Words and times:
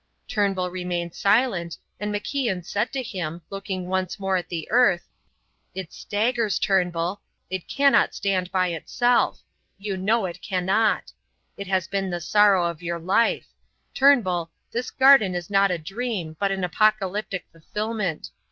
Turnbull 0.27 0.71
remained 0.71 1.13
silent, 1.13 1.77
and 1.99 2.11
MacIan 2.11 2.65
said 2.65 2.91
to 2.91 3.03
him, 3.03 3.43
looking 3.51 3.87
once 3.87 4.19
more 4.19 4.35
at 4.35 4.49
the 4.49 4.67
earth: 4.71 5.07
"It 5.75 5.93
staggers, 5.93 6.57
Turnbull. 6.57 7.21
It 7.51 7.67
cannot 7.67 8.15
stand 8.15 8.51
by 8.51 8.69
itself; 8.69 9.43
you 9.77 9.95
know 9.97 10.25
it 10.25 10.41
cannot. 10.41 11.11
It 11.55 11.67
has 11.67 11.87
been 11.87 12.09
the 12.09 12.19
sorrow 12.19 12.65
of 12.65 12.81
your 12.81 12.97
life. 12.97 13.45
Turnbull, 13.93 14.49
this 14.71 14.89
garden 14.89 15.35
is 15.35 15.51
not 15.51 15.69
a 15.69 15.77
dream, 15.77 16.35
but 16.39 16.51
an 16.51 16.63
apocalyptic 16.63 17.45
fulfilment. 17.51 18.31